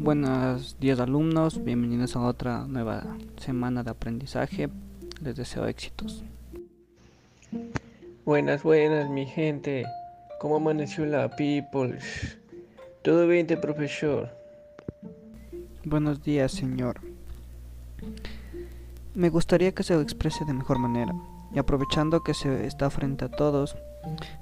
Buenos 0.00 0.78
días 0.78 1.00
alumnos, 1.00 1.64
bienvenidos 1.64 2.14
a 2.14 2.20
otra 2.20 2.68
nueva 2.68 3.02
semana 3.36 3.82
de 3.82 3.90
aprendizaje. 3.90 4.68
Les 5.20 5.34
deseo 5.34 5.66
éxitos. 5.66 6.22
Buenas, 8.24 8.62
buenas, 8.62 9.10
mi 9.10 9.26
gente. 9.26 9.86
¿Cómo 10.38 10.54
amaneció 10.58 11.04
la 11.04 11.28
people? 11.34 11.98
¿Todo 13.02 13.26
bien, 13.26 13.48
profesor? 13.60 14.30
Buenos 15.84 16.22
días, 16.22 16.52
señor. 16.52 17.00
Me 19.14 19.30
gustaría 19.30 19.74
que 19.74 19.82
se 19.82 20.00
exprese 20.00 20.44
de 20.44 20.52
mejor 20.52 20.78
manera 20.78 21.12
y 21.52 21.58
aprovechando 21.58 22.22
que 22.22 22.34
se 22.34 22.66
está 22.66 22.88
frente 22.88 23.24
a 23.24 23.30
todos, 23.30 23.76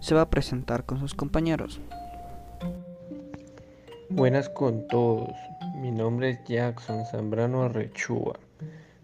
se 0.01 0.15
va 0.15 0.21
a 0.21 0.29
presentar 0.29 0.85
con 0.85 1.01
sus 1.01 1.15
compañeros. 1.15 1.81
Buenas 4.17 4.49
con 4.49 4.89
todos. 4.89 5.29
Mi 5.75 5.91
nombre 5.91 6.31
es 6.31 6.45
Jackson 6.47 7.05
Zambrano 7.05 7.65
Arrechúa. 7.65 8.33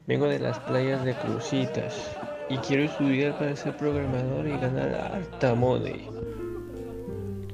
Vengo 0.06 0.26
de 0.26 0.38
las 0.38 0.58
playas 0.60 1.04
de 1.04 1.14
Crucitas 1.14 2.16
y 2.48 2.56
quiero 2.56 2.84
estudiar 2.84 3.38
para 3.38 3.54
ser 3.54 3.76
programador 3.76 4.46
y 4.46 4.52
ganar 4.52 5.12
alta 5.12 5.54
money. 5.54 6.08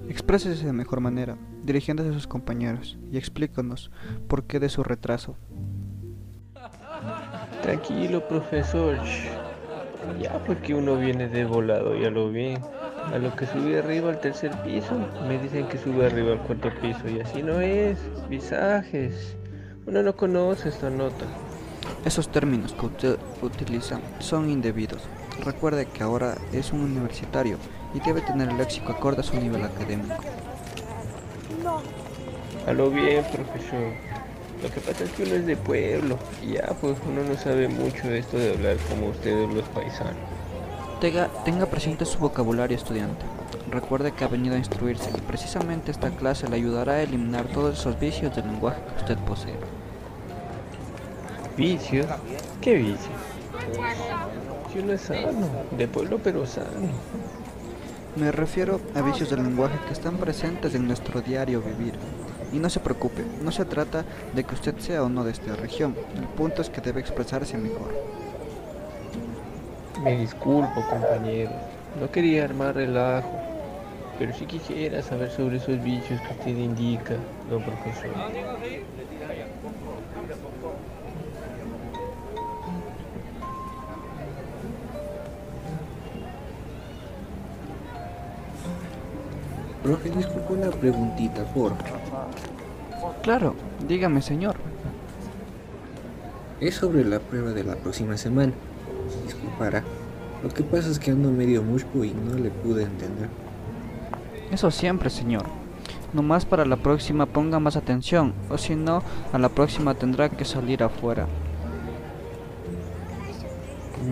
Exprésese 0.08 0.66
de 0.66 0.72
mejor 0.72 1.00
manera, 1.00 1.36
dirigiéndose 1.64 2.10
a 2.10 2.12
sus 2.12 2.28
compañeros 2.28 2.96
y 3.10 3.18
explícanos 3.18 3.90
por 4.28 4.44
qué 4.44 4.60
de 4.60 4.68
su 4.68 4.84
retraso. 4.84 5.34
Tranquilo, 7.62 8.28
profesor. 8.28 8.98
Ya 10.22 10.38
porque 10.44 10.74
uno 10.74 10.96
viene 10.96 11.26
de 11.26 11.44
volado, 11.44 11.96
ya 11.96 12.08
lo 12.08 12.30
bien. 12.30 12.62
A 13.12 13.18
lo 13.18 13.34
que 13.34 13.46
subí 13.46 13.74
arriba 13.74 14.10
al 14.10 14.20
tercer 14.20 14.52
piso, 14.62 14.94
me 15.26 15.38
dicen 15.38 15.66
que 15.68 15.78
sube 15.78 16.06
arriba 16.06 16.32
al 16.32 16.42
cuarto 16.42 16.70
piso 16.80 17.08
y 17.08 17.20
así 17.20 17.42
no 17.42 17.60
es. 17.60 17.98
Visajes. 18.28 19.36
Uno 19.86 20.02
no 20.02 20.14
conoce 20.14 20.68
esta 20.68 20.90
nota. 20.90 21.24
Esos 22.04 22.28
términos 22.28 22.74
que 22.74 22.86
usted 22.86 23.18
utiliza 23.40 23.98
son 24.18 24.50
indebidos. 24.50 25.02
Recuerde 25.44 25.86
que 25.86 26.02
ahora 26.02 26.36
es 26.52 26.72
un 26.72 26.80
universitario 26.80 27.56
y 27.94 28.00
debe 28.00 28.20
tener 28.20 28.50
el 28.50 28.58
léxico 28.58 28.92
acorde 28.92 29.20
a 29.20 29.24
su 29.24 29.36
nivel 29.40 29.64
académico. 29.64 30.14
A 32.66 32.72
lo 32.72 32.90
bien, 32.90 33.24
profesor. 33.32 33.92
Lo 34.62 34.70
que 34.70 34.80
pasa 34.80 35.04
es 35.04 35.10
que 35.12 35.22
uno 35.22 35.34
es 35.36 35.46
de 35.46 35.56
pueblo 35.56 36.18
y 36.42 36.54
ya 36.54 36.66
pues 36.80 36.98
uno 37.08 37.22
no 37.22 37.36
sabe 37.38 37.68
mucho 37.68 38.08
de 38.08 38.18
esto 38.18 38.36
de 38.36 38.52
hablar 38.52 38.76
como 38.90 39.08
ustedes 39.08 39.52
los 39.54 39.66
paisanos. 39.68 40.16
Tenga, 41.00 41.28
tenga 41.44 41.66
presente 41.66 42.04
su 42.04 42.18
vocabulario 42.18 42.76
estudiante. 42.76 43.24
Recuerde 43.70 44.10
que 44.10 44.24
ha 44.24 44.28
venido 44.28 44.56
a 44.56 44.58
instruirse 44.58 45.10
y 45.16 45.20
precisamente 45.20 45.92
esta 45.92 46.10
clase 46.10 46.48
le 46.48 46.56
ayudará 46.56 46.94
a 46.94 47.02
eliminar 47.02 47.46
todos 47.46 47.78
esos 47.78 48.00
vicios 48.00 48.34
del 48.34 48.46
lenguaje 48.46 48.80
que 48.82 49.00
usted 49.02 49.18
posee. 49.18 49.54
¿Vicios? 51.56 52.06
¿Qué 52.60 52.74
vicios? 52.74 52.98
Si 54.72 54.80
uno 54.80 54.92
es 54.92 55.02
sano, 55.02 55.48
de 55.70 55.86
pueblo 55.86 56.18
pero 56.18 56.44
sano. 56.46 56.88
Me 58.16 58.32
refiero 58.32 58.80
a 58.96 59.00
vicios 59.00 59.30
del 59.30 59.44
lenguaje 59.44 59.78
que 59.86 59.92
están 59.92 60.16
presentes 60.16 60.74
en 60.74 60.88
nuestro 60.88 61.20
diario 61.20 61.62
vivir. 61.62 61.94
Y 62.52 62.58
no 62.58 62.68
se 62.68 62.80
preocupe, 62.80 63.24
no 63.44 63.52
se 63.52 63.64
trata 63.64 64.04
de 64.34 64.42
que 64.42 64.54
usted 64.54 64.76
sea 64.78 65.04
o 65.04 65.08
no 65.08 65.22
de 65.22 65.30
esta 65.30 65.54
región, 65.54 65.94
el 66.16 66.24
punto 66.24 66.60
es 66.60 66.70
que 66.70 66.80
debe 66.80 67.00
expresarse 67.00 67.56
mejor. 67.56 67.94
Me 70.08 70.16
disculpo, 70.16 70.82
compañero. 70.88 71.50
No 72.00 72.10
quería 72.10 72.44
armar 72.44 72.74
relajo, 72.74 73.30
pero 74.18 74.32
sí 74.32 74.46
quisiera 74.46 75.02
saber 75.02 75.30
sobre 75.30 75.58
esos 75.58 75.84
bichos 75.84 76.18
que 76.22 76.32
usted 76.32 76.56
indica, 76.56 77.14
don 77.50 77.62
profesor. 77.62 78.08
Profe, 89.82 90.08
disculpe 90.08 90.52
una 90.54 90.70
preguntita, 90.70 91.44
por 91.52 91.74
Claro, 93.22 93.54
dígame, 93.86 94.22
señor. 94.22 94.56
Es 96.62 96.76
sobre 96.76 97.04
la 97.04 97.20
prueba 97.20 97.50
de 97.50 97.64
la 97.64 97.76
próxima 97.76 98.16
semana. 98.16 98.54
Disculpara. 99.26 99.84
Lo 100.42 100.48
que 100.50 100.62
pasa 100.62 100.88
es 100.90 100.98
que 100.98 101.10
ando 101.10 101.30
medio 101.30 101.62
musco 101.62 102.04
y 102.04 102.12
no 102.12 102.36
le 102.36 102.50
pude 102.50 102.84
entender. 102.84 103.28
Eso 104.50 104.70
siempre, 104.70 105.10
señor. 105.10 105.44
Nomás 106.12 106.46
para 106.46 106.64
la 106.64 106.76
próxima 106.76 107.26
ponga 107.26 107.58
más 107.58 107.76
atención, 107.76 108.32
o 108.48 108.56
si 108.56 108.74
no, 108.76 109.02
a 109.32 109.38
la 109.38 109.50
próxima 109.50 109.94
tendrá 109.94 110.30
que 110.30 110.44
salir 110.44 110.82
afuera. 110.82 111.26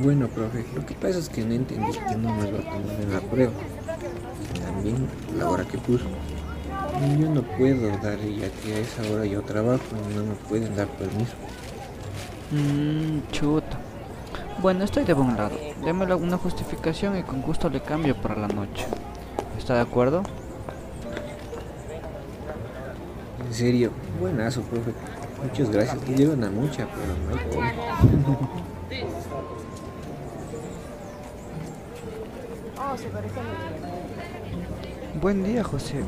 Bueno, 0.03 0.29
profe, 0.29 0.67
lo 0.75 0.85
que 0.85 0.95
pasa 0.95 1.19
es 1.19 1.29
que 1.29 1.43
no 1.43 1.55
entendí 1.55 1.93
que 1.93 2.17
no 2.17 2.35
me 2.35 2.51
va 2.51 2.59
a 2.59 2.63
tomar 2.63 3.01
en 3.01 3.13
la 3.13 3.21
prueba. 3.21 3.53
También 4.63 5.09
la 5.39 5.49
hora 5.49 5.65
que 5.65 5.79
puso. 5.79 6.05
Yo 7.19 7.31
no 7.31 7.43
puedo 7.43 7.89
dar 7.99 8.19
ya 8.19 8.51
que 8.51 8.75
a 8.75 8.79
esa 8.79 9.03
hora 9.11 9.25
yo 9.25 9.43
trabajo 9.43 9.83
y 10.11 10.17
no 10.17 10.25
me 10.25 10.35
pueden 10.49 10.75
dar 10.77 10.89
permiso. 10.89 11.35
Mmm, 12.51 13.21
chuta. 13.33 13.86
Bueno, 14.63 14.85
estoy 14.85 15.05
de 15.05 15.13
buen 15.13 15.37
lado. 15.37 15.57
Démelo 15.85 16.15
alguna 16.15 16.39
justificación 16.39 17.19
y 17.19 17.23
con 17.23 17.43
gusto 17.43 17.69
le 17.69 17.81
cambio 17.81 18.17
para 18.17 18.37
la 18.37 18.49
noche. 18.49 18.87
¿Está 19.59 19.75
de 19.75 19.81
acuerdo? 19.81 20.23
En 23.47 23.55
serio, 23.55 23.91
buenazo, 24.19 24.63
profe. 24.63 24.93
Muchas 25.43 25.71
gracias. 25.71 25.99
Te 26.01 26.15
llevan 26.15 26.43
a 26.43 26.51
mucha, 26.51 26.87
pero 26.87 27.15
no 27.23 27.63
hay. 27.63 27.77
Buen 35.21 35.45
día, 35.45 35.63
José. 35.63 36.03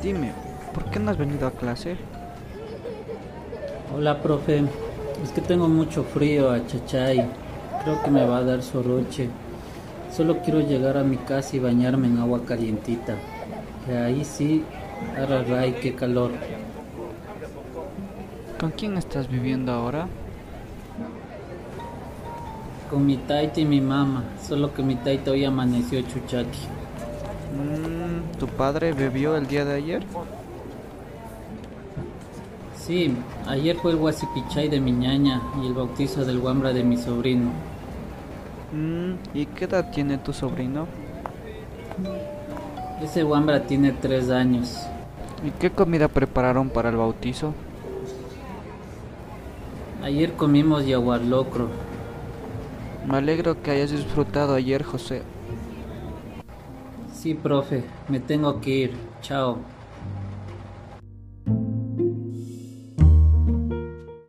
Dime, 0.00 0.32
¿por 0.72 0.84
qué 0.90 1.00
no 1.00 1.10
has 1.10 1.18
venido 1.18 1.48
a 1.48 1.50
clase? 1.50 1.96
Hola, 3.94 4.22
profe. 4.22 4.62
Es 5.24 5.32
que 5.34 5.40
tengo 5.40 5.68
mucho 5.68 6.04
frío 6.04 6.50
a 6.52 6.64
Chachay. 6.66 7.49
Creo 7.82 8.02
que 8.02 8.10
me 8.10 8.26
va 8.26 8.38
a 8.38 8.42
dar 8.42 8.62
soroche. 8.62 9.30
Solo 10.14 10.38
quiero 10.42 10.60
llegar 10.60 10.98
a 10.98 11.02
mi 11.02 11.16
casa 11.16 11.56
y 11.56 11.60
bañarme 11.60 12.08
en 12.08 12.18
agua 12.18 12.44
calientita. 12.44 13.16
Que 13.86 13.96
ahí 13.96 14.24
sí, 14.24 14.64
araray, 15.16 15.74
qué 15.80 15.94
calor. 15.94 16.32
¿Con 18.60 18.72
quién 18.72 18.98
estás 18.98 19.28
viviendo 19.28 19.72
ahora? 19.72 20.08
Con 22.90 23.06
mi 23.06 23.16
taita 23.16 23.60
y 23.60 23.64
mi 23.64 23.80
mamá. 23.80 24.24
Solo 24.46 24.74
que 24.74 24.82
mi 24.82 24.96
taita 24.96 25.30
hoy 25.30 25.44
amaneció 25.44 26.02
chuchaqui. 26.02 26.66
Mm, 27.56 28.38
¿Tu 28.38 28.46
padre 28.46 28.92
bebió 28.92 29.36
el 29.36 29.46
día 29.46 29.64
de 29.64 29.74
ayer? 29.74 30.02
Sí, 32.90 33.14
ayer 33.46 33.76
fue 33.76 33.92
el 33.92 33.98
guasipichay 33.98 34.68
de 34.68 34.80
mi 34.80 34.90
ñaña 34.90 35.40
y 35.62 35.68
el 35.68 35.74
bautizo 35.74 36.24
del 36.24 36.40
guambra 36.40 36.72
de 36.72 36.82
mi 36.82 36.96
sobrino. 36.96 37.52
Mm, 38.72 39.12
¿Y 39.32 39.46
qué 39.46 39.66
edad 39.66 39.92
tiene 39.92 40.18
tu 40.18 40.32
sobrino? 40.32 40.88
Ese 43.00 43.22
guambra 43.22 43.62
tiene 43.62 43.92
tres 43.92 44.28
años. 44.28 44.76
¿Y 45.46 45.52
qué 45.52 45.70
comida 45.70 46.08
prepararon 46.08 46.68
para 46.68 46.88
el 46.88 46.96
bautizo? 46.96 47.54
Ayer 50.02 50.32
comimos 50.32 50.84
yaguarlocro. 50.84 51.68
Me 53.06 53.18
alegro 53.18 53.62
que 53.62 53.70
hayas 53.70 53.92
disfrutado 53.92 54.54
ayer, 54.56 54.82
José. 54.82 55.22
Sí, 57.14 57.34
profe, 57.34 57.84
me 58.08 58.18
tengo 58.18 58.60
que 58.60 58.70
ir. 58.70 58.96
Chao. 59.22 59.58